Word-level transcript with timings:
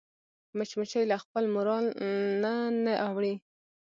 مچمچۍ 0.57 1.03
له 1.11 1.17
خپل 1.23 1.43
مورال 1.55 1.85
نه 2.41 2.53
نه 2.85 2.93
اوړي 3.07 3.35